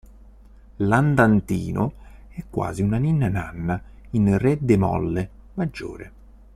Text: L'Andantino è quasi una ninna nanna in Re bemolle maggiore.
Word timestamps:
L'Andantino 0.77 1.93
è 2.29 2.43
quasi 2.49 2.81
una 2.81 2.97
ninna 2.97 3.29
nanna 3.29 3.79
in 4.13 4.35
Re 4.39 4.57
bemolle 4.57 5.29
maggiore. 5.53 6.11